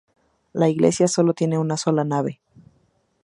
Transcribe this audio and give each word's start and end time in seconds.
La 0.51 0.67
iglesia 0.67 1.07
sólo 1.07 1.35
tiene 1.35 1.59
una 1.59 1.77
sola 1.77 2.03
nave. 2.03 2.39